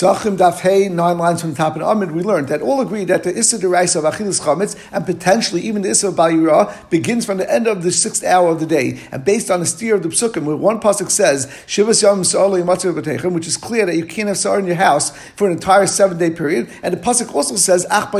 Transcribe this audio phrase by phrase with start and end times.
[0.00, 3.04] Sachim Daf Hey, nine lines from the top of Amid, we learned that all agree
[3.04, 7.26] that the Issa Deraisa of Achilas Chametz and potentially even the Issa of Bayira begins
[7.26, 8.98] from the end of the sixth hour of the day.
[9.12, 13.32] And based on the steer of the Psukim, where one Pasuk says, Shivas Yom B'Techem,
[13.34, 16.16] which is clear that you can't have Sar in your house for an entire seven
[16.16, 16.70] day period.
[16.82, 18.10] And the Pasuk also says, Ach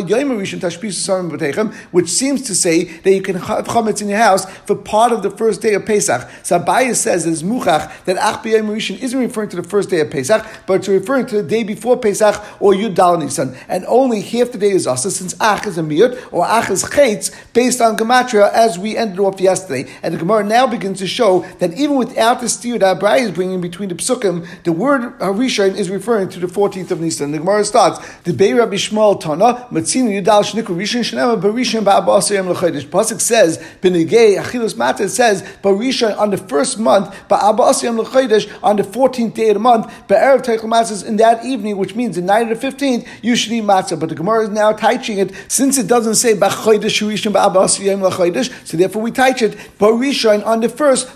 [1.92, 5.22] which seems to say that you can have Chametz in your house for part of
[5.22, 6.28] the first day of Pesach.
[6.42, 10.46] So Abaye says, as Muchach, that Ach isn't referring to the first day of Pesach,
[10.66, 13.56] but it's referring to the day before Pesach or Yud Dal Nisan.
[13.68, 16.82] And only half the day is Asa, since Ach is a Miyut or Ach is
[16.82, 19.88] Chetz, based on Gematria, as we ended off yesterday.
[20.02, 23.60] And the Gemara now begins to show that even without the steer that is bringing
[23.60, 27.30] between the Psukim, the word Harishain is referring to the 14th of Nisan.
[27.30, 32.48] The Gemara starts, the Beir Rabbi Shmuel Tana, Matzina Yudal Shniku Rishon Shnema Barishan Ba'abasayim
[32.48, 32.86] L'chodesh.
[32.86, 38.82] Pasuk says, Benegay Achilus Mata says, Barishan on the first month, Ba'abasayim L'chodesh on the
[38.82, 40.70] 14th day of the month, Ba'erev Teichel
[41.06, 43.98] in that evening, which means the night of the 15th, you should eat matzah.
[43.98, 49.42] But the Gemara is now teaching it, since it doesn't say so therefore we teach
[49.42, 51.08] it, Barishan on the first,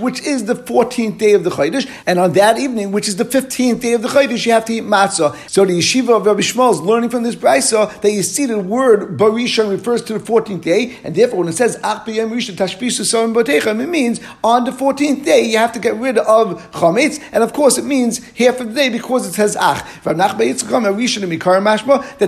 [0.00, 3.24] which is the 14th day of the Chodesh, and on that evening, which is the
[3.24, 5.34] 15th day of the Chodesh, you have to eat matzah.
[5.48, 8.58] So the yeshiva of Rabbi Shmuel is learning from this brisa that you see the
[8.58, 14.64] word Barishan refers to the 14th day, and therefore when it says it means on
[14.64, 18.20] the 14th day you have to get rid of chametz, and of course it means
[18.34, 19.84] half of the day because it says Ach.
[20.04, 20.16] That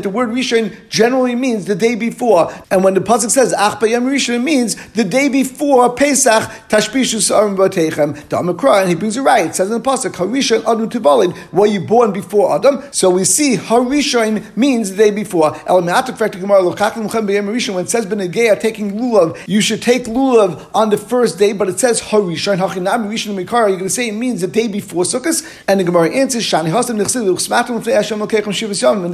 [0.02, 4.04] the word Rishon generally means the day before, and when the pasuk says Ach B'yam
[4.04, 8.14] Rishon, it means the day before Pesach Tashpisu Sarim Botechem.
[8.28, 9.46] Damakra, and he brings it right.
[9.46, 12.82] It says in the pasuk Harishon Adu Tibalin, were you born before Adam?
[12.92, 15.56] So we see Harishon means the day before.
[15.66, 21.52] El when it says Benegea taking lulav, you should take lulav on the first day,
[21.52, 23.68] but it says Harishon Hachinam Rishon Mikara.
[23.68, 26.70] You're going to say it means the day before Sukkot, and the Gemara answers Shani
[26.76, 27.08] In the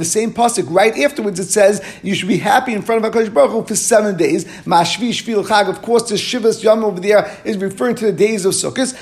[0.05, 3.51] same pasuk, right afterwards, it says you should be happy in front of Hakadosh Baruch
[3.51, 4.43] Hu for seven days.
[4.43, 8.93] Of course, the Shivas Yom over there is referring to the days of Sukkot.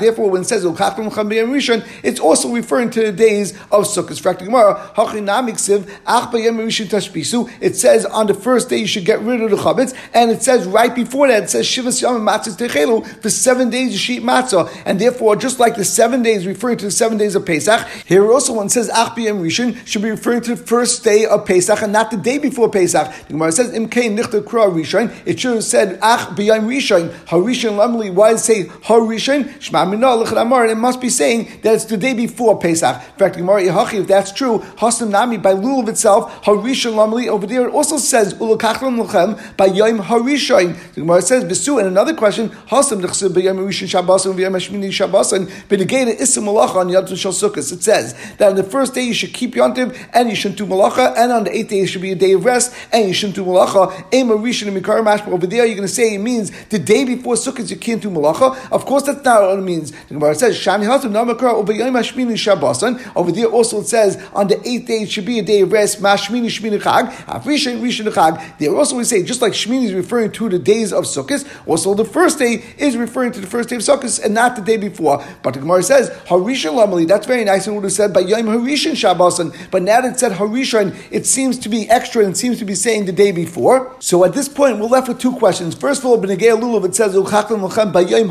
[0.00, 0.64] Therefore, when it says
[2.02, 4.16] it's also referring to the days of Sukkot.
[7.60, 10.42] It says on the first day you should get rid of the chametz, and it
[10.42, 12.26] says right before that it says Shivas Yom.
[13.22, 16.78] For seven days you should eat matzah, and therefore just like the seven days referring
[16.78, 20.10] to the seven days of Pesach, here also one says Ach B'Yem Rishon should be
[20.10, 23.12] referring to the first day of Pesach and not the day before Pesach.
[23.26, 25.14] The Gemara says Im Nichter Kra Rishon.
[25.24, 27.08] It should have said Ach B'Yem Rishon.
[27.26, 28.12] Harishon Lamli.
[28.12, 29.60] Why does it say Harishon?
[29.60, 32.96] Shema Minah it must be saying that it's the day before Pesach.
[32.96, 37.28] In fact, Gemara Yehachi, if that's true, Hasam Nami by Lulav itself, Harishon Lamli.
[37.28, 40.76] Over there it also says Ulakachlam Lechem by Yom Harishon.
[40.94, 41.78] The Gemara says Besu.
[41.78, 46.40] And another question, Hasam Nechsib B'Yom Rishon Shabbos and B'Yom Hashmini Shabbos and B'Negeda Issa
[46.40, 47.72] Malacha on Shal Sukkot.
[47.72, 50.66] It says that on the first day you should keep Yontiv and you shouldn't do
[50.66, 53.14] Malacha, and on the eighth day it should be a day of rest and you
[53.14, 53.92] shouldn't do Malacha.
[54.12, 54.30] And.
[54.30, 58.10] Over there you're going to say it means the day before Sukkot you can't do
[58.10, 58.70] Malacha.
[58.70, 59.92] Of course that's not what it means.
[59.92, 60.66] The Gemara says
[63.16, 65.72] over there also it says on the eighth day it should be a day of
[65.72, 66.02] rest.
[66.02, 66.46] Mashmini.
[68.58, 71.94] There also we say just like Shmini is referring to the days of Sukkot, also
[71.94, 74.76] the first day is referring to the first day of Sukkot and not the day
[74.76, 75.24] before.
[75.42, 77.05] But the Gemara says Harishon Lamali.
[77.06, 77.66] That's very nice.
[77.66, 79.70] And would have said by Yom Harishon Shabbosan.
[79.70, 82.74] But now that it said Harishon, it seems to be extra and seems to be
[82.74, 83.94] saying the day before.
[84.00, 85.74] So at this point we're left with two questions.
[85.74, 88.30] First of all, B'negei Lulav it says Ulchaklam Lachem by Yom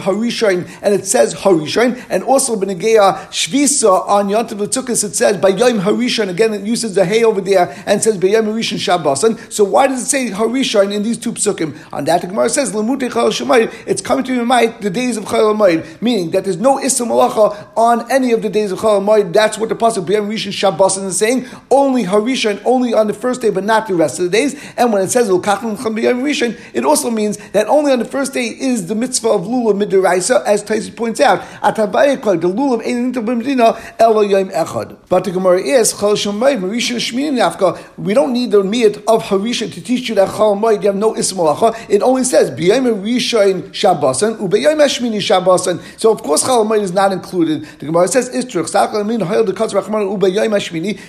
[0.84, 2.98] and it says Harishon, and also B'negei
[3.30, 6.30] Shvisa on Yontav L'Tukas it says by Yom Harishon.
[6.30, 9.52] Again, it uses the hay over there and says by Yom Shabbosan.
[9.52, 11.78] So why does it say Harishon in these two psukim?
[11.92, 12.74] On that, the Gemara says.
[12.76, 15.54] It's coming to your mind the days of Chal
[16.02, 19.34] meaning that there's no Issa Malacha on any of the days of Chal Hamayid.
[19.34, 21.48] That's what the pasuk B'Yom Rishon Shabbosan is saying.
[21.70, 24.56] Only Harishon, only on the first day, but not the rest of the days.
[24.78, 28.34] And when it says Ulkachim B'Yom Rishon, it also means that only on the first
[28.34, 31.42] day is the mitzvah of lulav midiraisa, as Taisi points out.
[31.62, 34.98] Atabayikol, the lulav ein b'medina elo yom echad.
[35.10, 37.78] But the Gemara is Chal Shemayid Marisha Shmini Nafka.
[37.98, 40.96] We don't need the miyat of Harisha to teach you that Chal Moed you have
[40.96, 41.90] no ismalacha.
[41.90, 45.82] It only says b'yom Rishon Shabbosan ubeyom Shmini Shabbosan.
[46.00, 47.66] So of course Moed is not included.
[47.80, 48.55] The Gemara says Istrich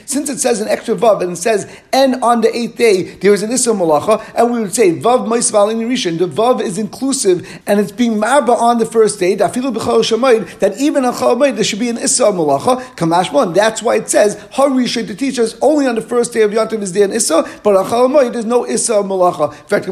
[0.07, 3.33] Since it says an extra vav and it says and on the eighth day there
[3.33, 6.19] is an ism malacha, and we would say vav Maisval in Rishon.
[6.19, 9.35] The vav is inclusive and it's being marba on the first day.
[9.35, 12.81] That even on Chal Moed there should be an issa malacha.
[12.97, 13.55] Kamashmon.
[13.55, 16.83] That's why it says Harisha to teach us only on the first day of Yantiv
[16.83, 19.53] is there an issa, but on Chal Moed there's no issa malacha.
[19.53, 19.87] In fact,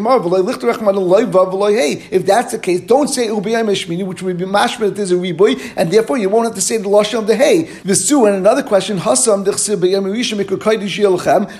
[2.12, 3.66] if that's the case, don't say ubiyam
[4.06, 6.76] which would be mashma that there's a riboy, and therefore you won't have to say
[6.78, 7.43] the lashon of the.
[7.44, 7.64] Hay.
[7.84, 9.44] Visu, and another question, Hasam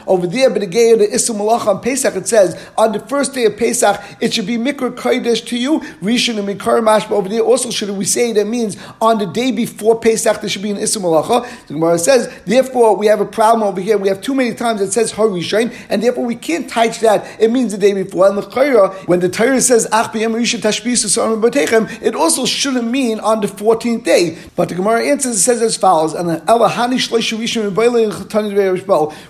[0.06, 3.44] over there, but again, the Isum Malach on Pesach, it says, on the first day
[3.44, 7.40] of Pesach, it should be Mikra Kodesh to you, Rishon and Mikar but over there
[7.40, 10.78] also should we say that means on the day before Pesach, there should be an
[10.78, 11.66] Isum Malacha.
[11.66, 13.98] The Gemara says, therefore, we have a problem over here.
[13.98, 17.40] We have too many times it says Harishain, and therefore we can't touch that.
[17.40, 18.28] It means the day before.
[18.28, 24.04] And the Torah, when the Torah says Ach it also shouldn't mean on the 14th
[24.04, 24.38] day.
[24.56, 26.28] But the Gemara answers, it says as follows, and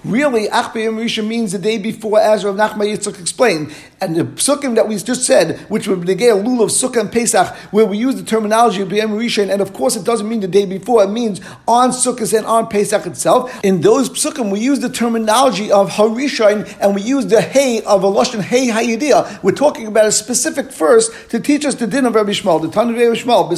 [0.05, 3.75] Really, Ach Rishon means the day before, as Rav Nachman Yitzchak explained.
[4.01, 7.11] And the psukim that we just said, which would be the lul of Sukkah and
[7.13, 10.41] Pesach, where we use the terminology of B'yam Rishon, and of course it doesn't mean
[10.41, 13.65] the day before, it means on Sukkah and on Pesach itself.
[13.65, 18.05] In those psukim, we use the terminology of Harishon, and we use the Hey of
[18.05, 19.43] a Lashon Hey Hayidiyah.
[19.43, 22.69] We're talking about a specific verse to teach us the din of Rabbi Shmuel, the
[22.69, 23.49] Tanur Rabbi Shmuel,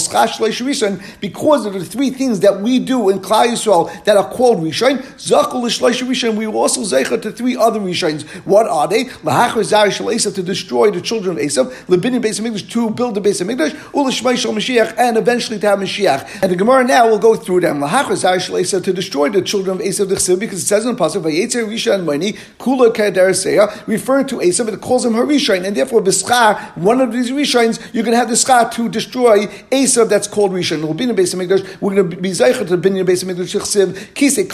[1.21, 4.99] because of the three things that we do in Klal Yisrael that are called Rishon.
[5.17, 8.27] Zakul Rishon, we also zeichet to three other Rishons.
[8.45, 9.05] What are they?
[9.05, 14.37] to destroy the children of Esav, Lebinin Beis Hamikdash to build the Beis Hamikdash, Ulishmai
[14.37, 16.43] Shal Mashiach, and eventually to have Mashiach.
[16.43, 17.81] And the Gemara now will go through them.
[17.81, 22.07] to destroy the children of Esav because it says in the pasuk Vayetzer Risha and
[22.07, 27.13] Mani Kula Kadar referring to Esav, it calls him Harishain, and therefore Bischar, one of
[27.13, 30.83] these Rishains, you're going to have the Schar to destroy Esav that's called Rishain.
[30.83, 34.47] Lebinin Beis Hamikdash, we're going to be Zeicher to Beis Hamikdash Chsiv Kisei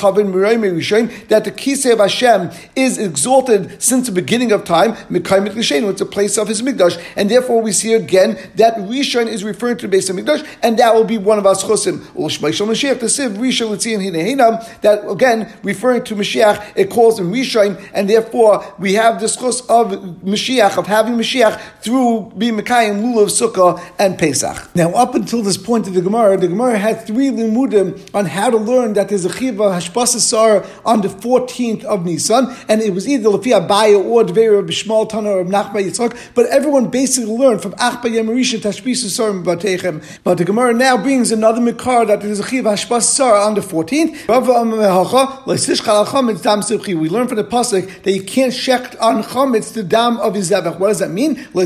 [1.29, 4.93] that the Kisei of Hashem is exalted since the beginning of time.
[5.11, 9.45] Mikayim it's a place of his Mikdash, and therefore we see again that Rishon is
[9.45, 12.03] referring to the base of Mikdash, and that will be one of us chosim.
[12.13, 18.75] The Siv Rishon Letzion that again referring to Mashiach, it calls him Rishon, and therefore
[18.79, 19.93] we have this chus of
[20.23, 24.75] Mashiach of having Mashiach through being Mekayim Lulav Sukkah and Pesach.
[24.75, 28.51] Now, up until this point of the Gemara, the Gemara had three limudim on how
[28.51, 33.09] to learn that there's a chiva hashpasasar on the 14th of Nisan, and it was
[33.09, 37.73] either Lafia Abaya or Dveir Bishmal Tana or Nachba Yitzchak, but everyone basically learned from
[37.73, 40.03] Achba Yamarisha Tashbis Sarim Batechem.
[40.25, 43.61] But the Gemara now brings another Mikar that is a Chiv Hashbas Sar on the
[43.61, 44.13] 14th.
[47.03, 50.51] We learn from the Pasuk that you can't shecht on Chametz the dam of his
[50.51, 50.79] Zevach.
[50.79, 51.35] What does that mean?
[51.35, 51.65] Do not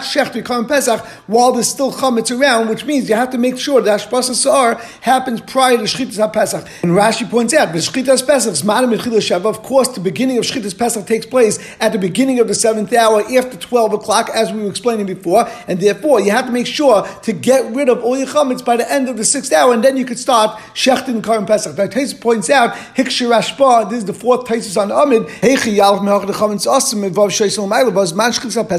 [0.00, 3.80] shecht your Pesach while there's still Chametz around, which means you have to make sure
[3.80, 6.66] that Sar happens prior to Shchitas Pesach.
[6.82, 11.58] And Rashi points out, Shchitas Pesach, of course, the beginning of Shchitas Pesach takes place
[11.80, 15.48] at the beginning of the seventh hour after 12 o'clock, as we were explaining before,
[15.66, 18.76] and therefore you have to make sure to get rid of all your chametz by
[18.76, 21.76] the end of the sixth hour, and then you could start shechtin karim pesach.
[21.76, 26.32] Now, Taisus points out, hikshir ashpa, this is the fourth Taisus on Amid, mehach the
[26.32, 27.08] chametz asim,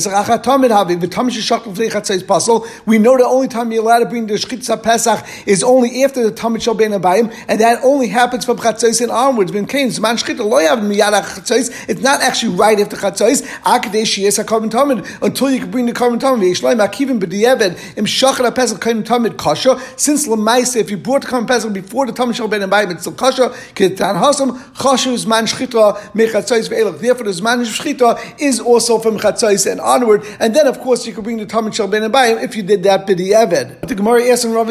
[0.09, 1.29] achat tamid havi, v'tam.
[2.85, 6.23] We know the only time you're allowed to bring the shchitza pesach is only after
[6.23, 9.51] the tamid shal ben abayim, and that only happens from chatzais and onwards.
[9.51, 14.17] Ben kain, man shchitza lo yav miyad chatzais, it's not actually right after chatzais, akadesh
[14.17, 16.49] yes a carbon tamid until you can bring the carbon tamid.
[16.49, 19.79] Yishleim akivim b'diavad im shachar pesach carbon tamid kasha.
[19.97, 23.01] Since lemaisa, if you brought the carbon pesach before the tamid shall ben abayim, it's
[23.01, 23.49] still kasha.
[23.75, 26.99] Ketan hasam kasha is man shchita mechatzais ve'elach.
[26.99, 30.23] Therefore, the man shchita is also from chatzais and onward.
[30.39, 32.83] And then, of course, you can bring the tamid shall ben abayim if you did
[32.83, 33.87] that b'diavad.
[33.87, 34.67] The Gemara asks in Rav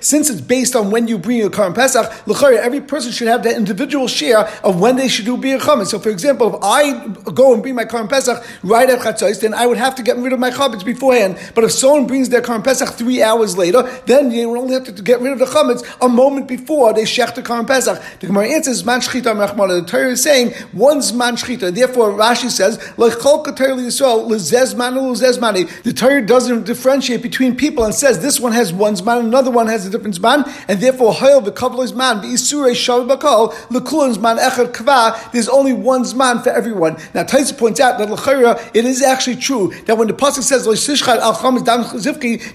[0.00, 3.54] Since it's based on when you bring your carbon pesach, every person should have the
[3.54, 5.88] individual share of when they should do bir chametz.
[5.88, 9.54] So, for example, if I go and bring my Karm Pesach right at Chatzos, then
[9.54, 11.38] I would have to get rid of my chametz beforehand.
[11.54, 14.92] But if someone brings their Karm Pesach three hours later, then you only have to
[15.02, 18.00] get rid of the chametz a moment before they shech the Karm Pesach.
[18.20, 19.80] The Gemara answers, Man Shchita Mechmana.
[19.80, 21.74] The Torah is saying, one's Man Shchita.
[21.74, 22.78] Therefore, Rashi says.
[25.82, 29.68] The Torah doesn't differentiate between people and says this one has one's man, another one
[29.68, 34.72] has a different man, and therefore, Hayel V'Kavlo's man, V'Isure Shav Bakal, Lekulan's man, Echad
[34.72, 36.96] Kva, there's only one Zman for everyone.
[37.14, 40.66] Now, Taisa points out that L'chayra, it is actually true that when the Pasuk says,
[40.66, 40.74] al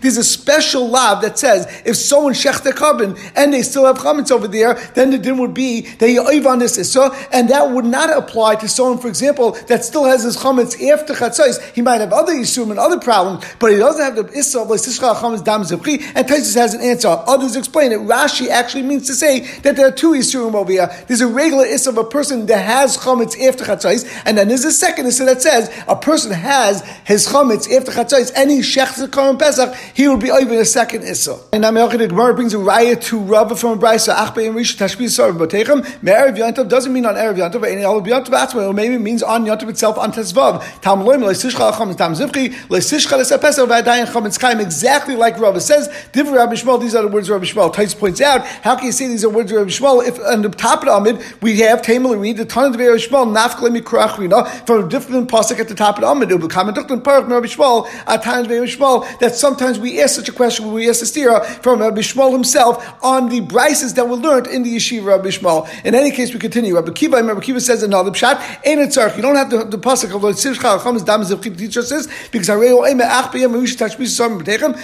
[0.02, 3.98] there's a special law that says, if someone shech their carbon and they still have
[3.98, 7.72] chametz over there, then the din would be that you on this issa, and that
[7.72, 11.62] would not apply to someone, for example, that still has his chametz after chatzais.
[11.74, 14.68] He might have other issues and other problems, but he doesn't have the issa of
[14.68, 17.08] chametz dam zivchi, and Taisa has an answer.
[17.08, 18.00] Others explain it.
[18.00, 20.90] Rashi actually means to say that there are two isurim over here.
[21.08, 24.66] There's a regular issa of a person that has chametz after chatzais, and then there's
[24.66, 28.98] a second issa that says a person has his chametz after chatzais, and he shechs
[28.98, 31.40] the pesach, he will be over a second issa.
[31.54, 34.78] And now the Gemara brings a raya to Rava from a brisa achbe and rish
[34.78, 38.96] tashbis sarv b'techem me'erev yantov doesn't mean on erev yantov, and all yantov or maybe
[38.96, 40.64] it means on yantov itself on tesvav.
[40.82, 45.88] Tam loim leisishcha chametz tam zivchi leisishcha lesapesach v'adayin chametz kaim exactly like like says,
[46.12, 47.74] different Rabbi Shmuel, these are the words of Rabbi Shmuel.
[47.74, 50.42] Tais points out, how can you say these are words of Rabbi Shmuel if on
[50.42, 53.78] the top of the Amid we have Tamal read the ton of Rabbi Shmuel, Nafkle
[53.78, 56.32] Mikrachrina, from a different pasuk at the top of the Amid.
[56.32, 60.02] It will come and Duktan Parak Rabbi Shmuel, at times Rabbi Shmuel, that sometimes we
[60.02, 63.42] ask such a question when we ask the stira from Rabbi Shmuel himself on the
[63.42, 65.70] brises that were learned in the yeshiva Rabbi Shmuel.
[65.86, 66.76] In any case, we continue.
[66.76, 70.14] Rabbi Kiva, Rabbi Kiva says another pshat, ain't it You don't have the, the pasuk
[70.16, 73.76] of the Tzir Chacham, Dam Zevchit teaches this, because I Hareo Eme Ach B'yem Marish
[73.76, 74.76] Tashbis Sam B'techem,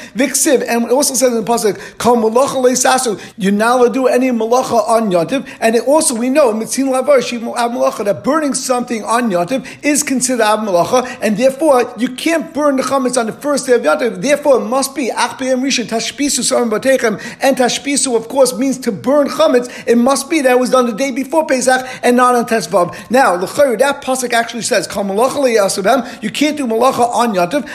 [0.41, 3.93] Viksiv, and it also says in the pasuk, Kol Malacha Leisasu, you're not allowed to
[3.93, 8.23] do any malacha on Yontiv, and it also we know, Mitzin Lavar, Shiv Malacha, that
[8.23, 13.17] burning something on Yontiv is considered Ab Malacha, and therefore you can't burn the chametz
[13.17, 16.69] on the first day of Yontiv, therefore it must be Ach B'yem Rishon Tashbisu sarim
[16.69, 20.69] B'techem, and Tashbisu of course means to burn chametz, it must be that it was
[20.69, 22.95] done the day before Pesach and not on Tesvav.
[23.09, 25.31] Now, L'chayr, that pasuk actually says, Kol Malacha
[26.21, 27.67] you can't do malacha on Yontiv,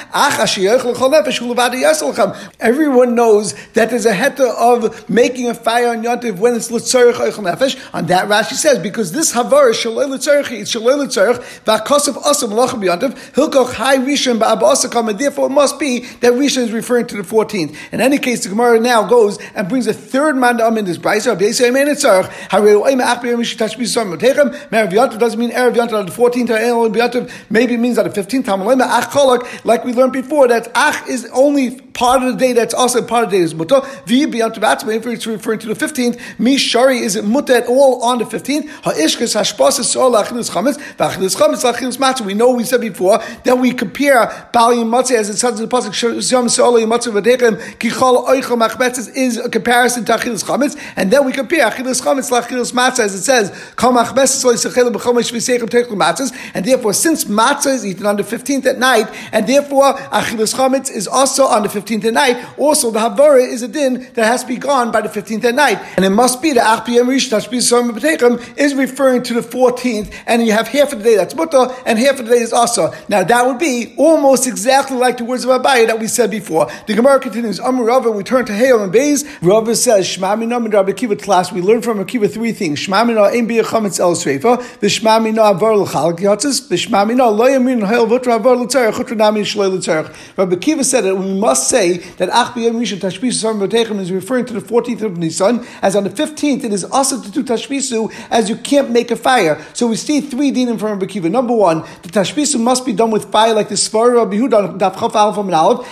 [2.61, 7.15] Everyone knows that there's a heta of making a fire on Yontiv when it's Litzarech
[7.15, 7.77] Eichel Nefesh.
[7.95, 12.51] On that Rashi says, because this Havar is Shaloi Litzarech, it's Shaloi Litzarech, V'akosav Asam
[12.51, 16.73] Malacha B'Yontiv, Hilkoch Hai Rishon Ba'ab Asakam, and therefore it must be that Rishon is
[16.73, 17.77] referring to the 14th.
[17.93, 21.29] In any case, the Gemara now goes and brings a third mandam in this Brisa,
[21.29, 25.51] Rabbi Yishmael Mein Etzarech, Hareu Oim Ach B'Yom Rish Tashbi Sam Merav Yontiv doesn't mean
[25.51, 28.87] Erev Yontiv on the 14th, or El Yontiv maybe it means on the 15th, Tamalema
[28.87, 32.75] Ach Cholak, like we learned before, that Ach is only part of the day that's
[32.75, 33.81] also part of the day is mutter.
[34.07, 38.25] If it's referring to the 15th, mi shari is it mutter at all on the
[38.25, 38.69] 15th?
[38.85, 42.21] Ha'ishkas hashpas is all lachilus chametz, v'achilus chametz lachilus matzah.
[42.27, 45.67] We know we said before that we compare bali and matzah as it says in
[45.67, 50.77] the pasuk shom se'olay matzah v'dechem kichol oichel machmetzes is a comparison to achilus chametz,
[50.97, 54.91] and then we compare achilus chametz lachilus matzah as it says kol machmetzes loy sechel
[54.93, 59.09] b'chomesh v'seichem techel matzahs, and therefore since matzah is eaten on the 15th at night,
[59.33, 63.43] and therefore achilus chametz is also on the 15th 15th at night, also the Havara
[63.43, 65.79] is a din that has to be gone by the 15th at night.
[65.97, 70.53] And it must be the Achpiyam Rish Tashbis is referring to the 14th, and you
[70.53, 72.93] have half of the day that's Mutta, and half of the day is Asa.
[73.09, 76.69] Now that would be almost exactly like the words of Abaye that we said before.
[76.87, 79.25] The Gemara continues, Amr Rava, we turn to Hail and Bays.
[79.43, 82.81] Rava says, Shmamina and Rabbi Kiva class, we learn from Akiva three things.
[82.81, 88.57] Shmamina ein biyachametz el sreifa, v'shmamina avar l'chalak yatzis, v'shmamina lo yamin hail v'tra avar
[88.57, 90.15] l'tzarech, chutra nami shloi l'tzarech.
[90.37, 94.47] Rabbi Kiva said that we must say say that Ach B'Yom Rishon Tashbisu is referring
[94.47, 98.13] to the 14th of Nisan, as on the 15th it is also to do Tashbisu,
[98.31, 99.63] as you can't make a fire.
[99.75, 101.29] So we see three dinim from Rabbi Kiva.
[101.29, 104.99] Number one, the Tashbisu must be done with fire like the Svar Rabbi Huda, Daf
[104.99, 105.43] Chaf Alpha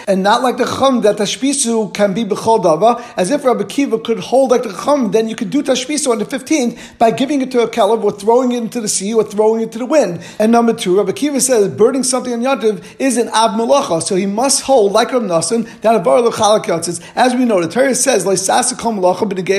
[0.08, 3.98] and not like the Chum, that Tashbisu can be B'chol Dava, as if Rabbi Kiva
[3.98, 7.42] could hold like the Chum, then you could do Tashbisu on the 15th by giving
[7.42, 9.86] it to a Kelev or throwing it into the sea or throwing it to the
[9.86, 10.24] wind.
[10.38, 14.16] And number two, Rabbi Kiva says burning something on Yantiv is an Ab Malacha, so
[14.16, 15.94] he must hold like Rabbi Nassim that
[17.16, 18.24] as we know, the Torah says,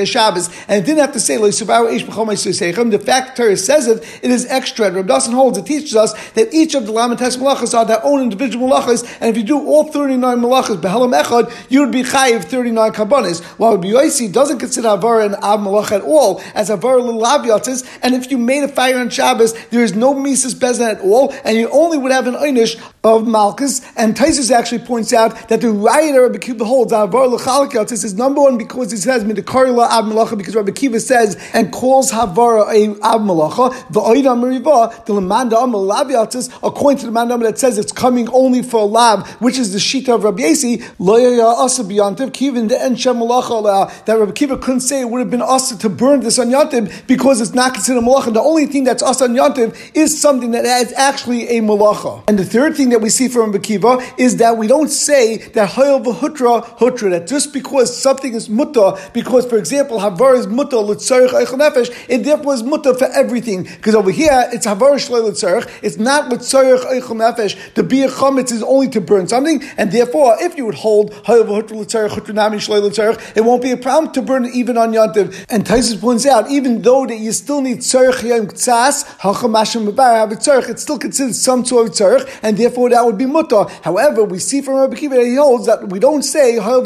[0.08, 4.46] Shabbos, and it didn't have to say, the fact the Torah says it, it is
[4.46, 4.86] extra.
[4.86, 8.04] And Rabbi Dawson holds, it teaches us that each of the Lamentes Malachas are their
[8.04, 12.02] own individual Malachas, and if you do all 39 Malachas, Behelam Echad, you would be
[12.02, 13.42] Chayiv 39 Kabbanis.
[13.58, 18.30] While Rabbi doesn't consider Avar an Ab Malach at all, as Avar Lilavyatis, and if
[18.30, 21.68] you made a fire on Shabbos, there is no Mises Bezan at all, and you
[21.70, 26.22] only would have an Einish of Malchus, and Taisus actually points out that the writer
[26.22, 30.36] Rabbi Kiva holds Avar L'chalak This is number one because it says Midakarila Ab Malacha
[30.36, 33.72] because Rabbi Kiva says and calls Havara a Ab Malacha.
[33.92, 36.10] The Oida Meriva the Lamanda Amal Lab
[36.62, 39.78] according to the Manda that says it's coming only for a lab, which is the
[39.78, 40.78] Shita of Rabbi Yasi.
[40.98, 45.30] Loya Asa Biyantiv Kivin the Enshem Malacha that Rabbi Kiva couldn't say it would have
[45.30, 48.32] been Asa to burn this on Yantiv because it's not considered Malacha.
[48.32, 52.24] The only thing that's Asa on Yantiv is something that is actually a Malacha.
[52.28, 55.38] And the third thing that we see from Rabbi Kiva is that we don't say
[55.38, 60.46] that Hayel Hutra, hutra, that just because something is mutta, because for example, havar is
[60.46, 63.64] mutta, l'tzarech eichel nefesh, it therefore is mutta for everything.
[63.64, 67.74] Because over here, it's havar shlei l'tzarech, it's not l'tzarech eichel nefesh.
[67.74, 71.12] To be a chametz is only to burn something, and therefore, if you would hold
[71.24, 74.76] hayav hutra l'tzarech, hutra nami shlei l'tzarech, it won't be a problem to burn even
[74.76, 75.44] on yantiv.
[75.48, 80.16] And Taisus points out, even though that you still need tzarech yom ktsas, hachamashim mebar,
[80.16, 83.26] have a tzarech, it's still considered some sort of tzarech, and therefore that would be
[83.26, 83.68] mutta.
[83.82, 86.84] However, we see from Rabbi Kiva that he holds that we don't say you have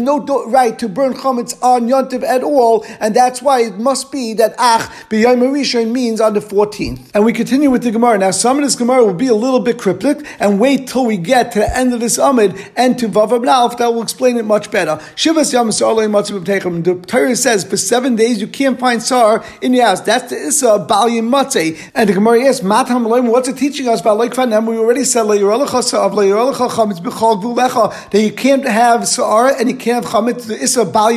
[0.00, 4.34] no right to burn chametz on yontiv at all, and that's why it must be
[4.34, 7.10] that ach b'yom means on the 14th.
[7.14, 8.18] And we continue with the Gemara.
[8.18, 11.16] Now, some of this Gemara will be a little bit cryptic, and wait till we
[11.16, 14.44] get to the end of this Amid and to Vav Nalf, that will explain it
[14.44, 14.96] much better.
[15.16, 20.00] Shivas Yom The Torah says for seven days you can't find sar in your house.
[20.00, 21.78] That's the Issa Balim Matzeh.
[21.94, 25.24] And the Gemara asks, what's it teach teaching us about like Fanem, we already said
[25.24, 25.40] that
[28.20, 31.08] you can't have Sa'ara and you can't have Chametz, Issa Bal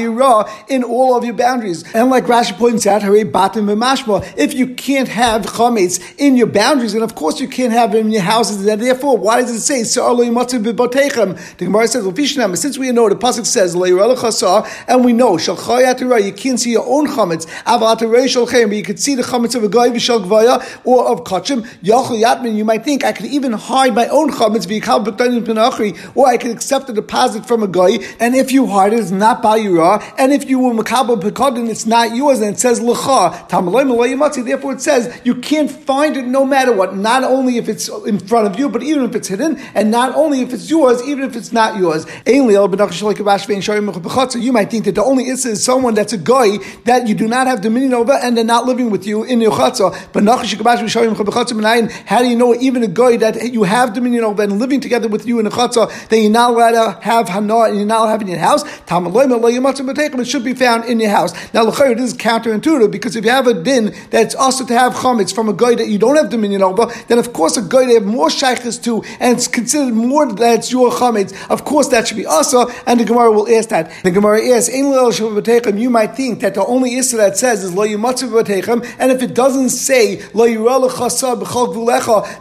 [0.68, 1.84] in all of your boundaries.
[1.94, 7.14] And like Rashi points out, if you can't have Chametz in your boundaries, and of
[7.14, 10.00] course you can't have it in your houses, and therefore, why does it say, The
[11.60, 13.76] Gemara says, since we know the Pasuk says,
[14.88, 19.54] and we know, you can't see your own Chametz, but you can see the Chametz
[19.54, 19.90] of a guy,
[20.84, 21.68] or of Kachim,
[22.46, 24.68] you might think I could even hide my own chametz
[26.16, 29.12] or I could accept a deposit from a guy, and if you hide it, it's
[29.12, 33.48] not bayura, and if you were makabel pekodin, it's not yours, and it says lecha.
[34.46, 36.96] Therefore, it says you can't find it no matter what.
[36.96, 40.16] Not only if it's in front of you, but even if it's hidden, and not
[40.16, 42.06] only if it's yours, even if it's not yours.
[42.26, 42.44] You
[44.52, 47.48] might think that the only issa is someone that's a guy that you do not
[47.48, 49.94] have dominion over, and they're not living with you in your chatzah.
[50.14, 50.24] But
[52.08, 55.08] how do you know even a guy that you have dominion over and living together
[55.08, 58.00] with you in a chatzah that you're not allowed to have hana and you're not
[58.00, 58.64] allowed to have in your house?
[60.20, 61.54] It should be found in your house.
[61.54, 65.34] Now, this is counterintuitive because if you have a din that's also to have chametz
[65.34, 67.96] from a guy that you don't have dominion over, then of course a guy they
[67.96, 71.34] have more shaykhs to and it's considered more that it's your chametz.
[71.50, 73.92] Of course, that should be also, and the Gemara will ask that.
[74.04, 79.12] The Gemara asks, you might think that the only issa that says is lo and
[79.12, 80.46] if it doesn't say lo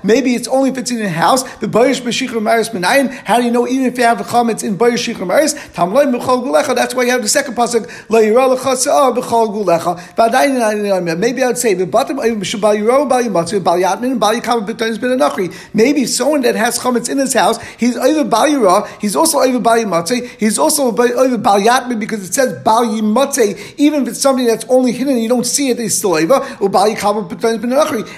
[0.02, 1.42] Maybe it's only if it's in a house.
[1.58, 3.10] The Bayish B'Shichur Maris Menayin.
[3.10, 5.54] How do you know even if you have the chametz in Bayish Shichur Maris?
[5.54, 6.74] Tamloy B'Chol Gulecha.
[6.74, 11.18] That's why you have the second pasuk La Yirah L'Chasa B'Chol Gulecha.
[11.18, 14.98] Maybe I would say the bottom Bal Yirah Bal Yimatzu Bal Yatmin Bal Yikam B'Tayis
[15.00, 15.52] Ben Anachri.
[15.74, 18.86] Maybe someone that has chametz in his house, he's over Bal Yirah.
[19.00, 20.28] He's also over Bal Yimatzu.
[20.38, 23.56] He's also over Bal Yatmin because it says Bal Yimatzu.
[23.76, 25.78] Even if it's something that's only hidden, you don't see it.
[25.78, 26.40] He's still over.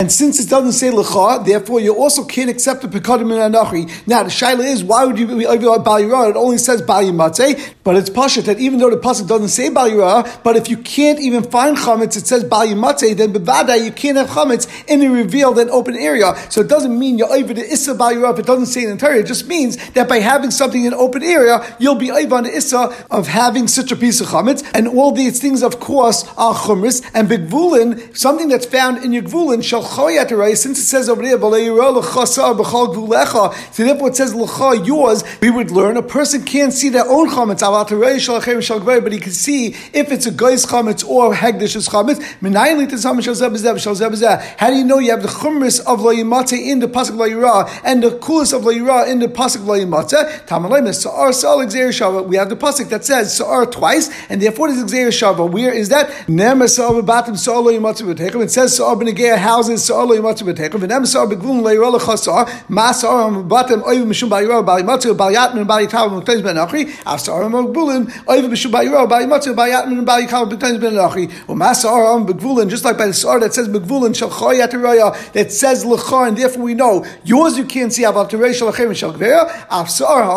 [0.00, 4.06] And since it doesn't say L'cha, therefore you also can't accept the Pekadim in Anachi.
[4.06, 6.30] Now, the Shaila is, why would you be over Bal Yirah?
[6.30, 9.70] It only says Bal Yimatzeh, but it's Pashat that even though the Pasuk doesn't say
[9.70, 13.82] Bal Yirah, but if you can't even find Chametz, it says Bal Yimatzeh, then Bevada,
[13.82, 16.34] you can't have Chametz in a revealed and open area.
[16.50, 18.90] So it doesn't mean you're over the Issa Bal Yirah if it doesn't say in
[18.90, 19.18] the Torah.
[19.18, 22.54] It just means that by having something in open area, you'll be over on the
[22.54, 26.54] Issa of having such a piece of Chametz, and all these things, of course, are
[26.54, 29.78] Chumris, and Bigvulin, something that's found in your Gvulin, Shal
[30.54, 31.37] since it says over there,
[33.72, 35.22] so therefore it says l'cha yours.
[35.40, 37.62] We would learn a person can't see their own chametz
[39.02, 42.22] but he can see if it's a guy's chametz or hegdish's chametz.
[44.58, 46.28] How do you know you have the chumris of lo in
[46.80, 47.24] the pasuk lo
[47.84, 49.74] and the coolest of lo in the pasuk lo
[52.28, 55.50] We have the pasuk that says sa'ar twice, and therefore it is gzeir shava.
[55.50, 56.10] Where is that?
[56.28, 60.06] It says sa'ar b'negei houses sa'ar
[61.28, 61.48] lo yimatzu b'teichem.
[61.48, 66.42] V'nem sa'ar b'gvulin lo yirah l'chasar masar batem oiv mishum bayiro bayimatzu bayatmin bayitav mutayz
[66.42, 72.68] ben achri asar magbulin oiv mishum bayiro bayimatzu bayatmin bayikav mutayz ben achri umasar begvulin
[72.68, 74.70] just like by the sar that says begvulin shal choyat
[75.32, 78.94] that says lechar and therefore we know yours you can't see aval terei shal achem
[78.94, 80.28] shal gveya asar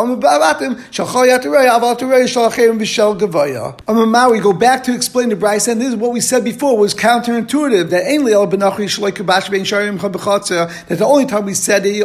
[3.15, 3.75] gveya.
[3.88, 5.36] Amar we go back to explain the
[8.91, 9.97] shloik kabash ben sharim
[10.88, 12.02] that the only time we said is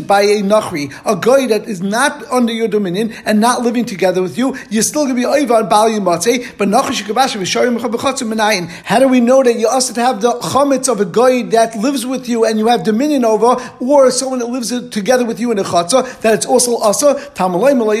[0.00, 4.22] by a nachri, a guy that is not under your dominion and not living together
[4.22, 4.56] with you.
[4.70, 6.20] You're still going to be oivan bal but
[6.68, 8.68] nachri shikabash v'sharim menayin.
[8.84, 12.06] How do we know that you also have the chametz of a guy that lives
[12.06, 15.58] with you and you have dominion over, or someone that lives together with you in
[15.58, 18.00] a chatzah that it's also asa tamalay malay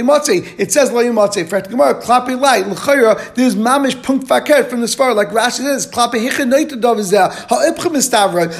[0.58, 1.48] It says lay yimatzei.
[1.48, 3.34] For Gemara, klapi light l'chayra.
[3.34, 7.30] There's mamish punk faket from the sfar like Rashi says klapi hichin dav is there.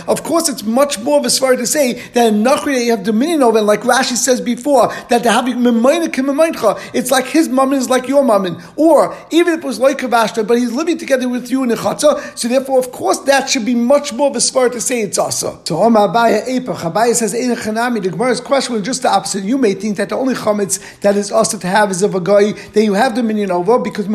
[0.08, 2.90] Of course, it's much more of a svar to say that a Nachri that you
[2.90, 5.48] have dominion over, and like Rashi says before, that to have
[6.94, 8.60] it's like his mammon is like your mammon.
[8.76, 11.76] Or even if it was like Kavashta, but he's living together with you in a
[11.76, 15.00] chatzah, so therefore, of course, that should be much more of a svar to say
[15.00, 15.58] it's asa.
[15.64, 19.44] So Omar Abaya says, Chanami, the Gemara's question was just the opposite.
[19.44, 22.20] You may think that the only chametz that is asa to have is of a
[22.20, 24.06] guy that you have dominion over because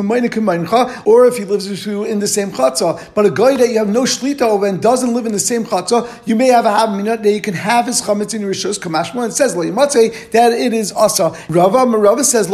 [1.05, 3.13] or if he lives with you in the same chatzah.
[3.13, 5.65] But a guy that you have no shlita over and doesn't live in the same
[5.65, 8.80] chatzah, you may have a havminat that you can have his chametz in your rishus
[8.80, 11.36] kamashma and says layimatze that it is asa.
[11.49, 12.49] Rava Marava says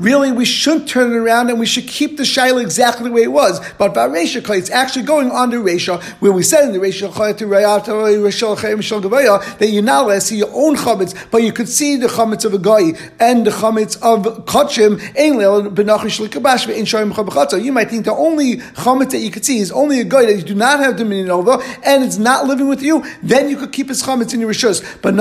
[0.00, 3.22] really we shouldn't turn it around and we should keep the shaila exactly the way
[3.22, 3.60] it was.
[3.78, 9.58] But Varesha it's actually going on the Resha where we said in the reisha Resha
[9.58, 12.54] that you're not allowed see your own chametz, but you could see the chametz of
[12.54, 15.00] a guy and the chametz of kachim.
[17.64, 20.36] You might think the only chametz that you could see is only a guy that
[20.36, 23.72] you do not have dominion over, and it's not living with you, then you could
[23.72, 24.82] keep his chametz in your rishus.
[25.02, 25.14] But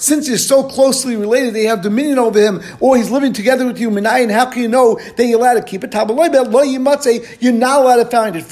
[0.00, 3.78] since you're so closely related, they have dominion over him, or he's living together with
[3.78, 5.92] you, minayin, how can you know that you're allowed to keep it?
[7.40, 8.44] You're not allowed to find it.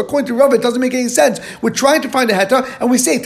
[0.00, 1.40] According to Rav, it doesn't make any sense.
[1.60, 3.18] We're trying to find a heta, and we say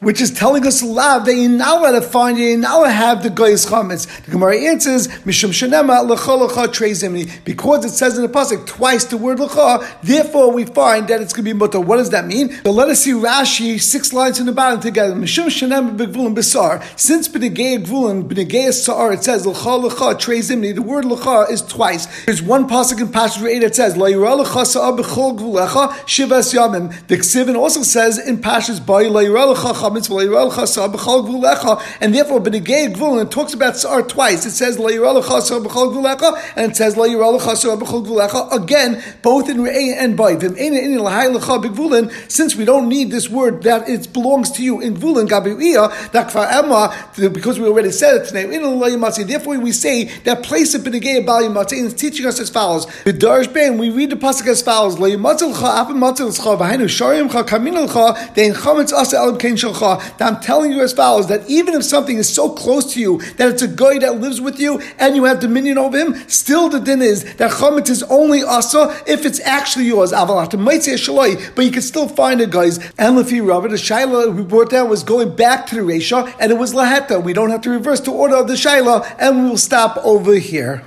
[0.00, 2.86] which is telling us lav that you're not allowed to find it, you're not allowed
[2.86, 4.06] to have the goy's chametz.
[4.24, 6.02] The Gemara answers, Mishum Shanema
[7.44, 11.32] because it says in the pasuk twice the word lecha, therefore we find that it's
[11.32, 11.80] going to be mutter.
[11.80, 12.52] What does that mean?
[12.62, 15.14] So let us see Rashi six lines in the bottom together.
[15.14, 16.82] Mishum Shanema begvulin besar.
[16.96, 20.74] Since b'negei gvulin b'negei sar it says lecha lecha trezimni.
[20.74, 22.06] The word lecha is twice.
[22.24, 26.52] There's one pasuk in passage eight that says la yira lecha sa'ar b'chol gvulecha shivas
[26.54, 27.06] yamim.
[27.06, 31.26] The Ksivin also says in Pashas by la yira lecha chametz la lecha sa'ar b'chol
[31.28, 34.44] gvulecha, and therefore b'negei gvulin it talks about sar twice.
[34.46, 37.76] It says la yira lecha sa'ar b'chol gvulecha, and it says la yira lecha sa'ar
[37.76, 38.91] b'chol gvulecha again,
[39.22, 40.32] both in re'ei and by.
[42.28, 45.28] Since we don't need this word that it belongs to you in gvulin
[47.32, 48.46] because we already said it today.
[49.24, 52.86] Therefore, we say that place of b'negei bal yimatzeh is teaching us as follows.
[53.04, 54.96] The Darsh we read the pasuk as follows:
[60.20, 63.48] I'm telling you as follows: that even if something is so close to you that
[63.48, 66.80] it's a guy that lives with you and you have dominion over him, still the
[66.80, 70.10] din is that chametz is only asa if it's actually yours.
[70.12, 72.78] But you can still find it, guys.
[72.98, 76.52] And lefi Rabbi, the shaila we brought down was going back to the Resha, and
[76.52, 77.22] it was laheta.
[77.22, 80.34] We don't have to reverse to order of the shaila, and we will stop over
[80.34, 80.82] here.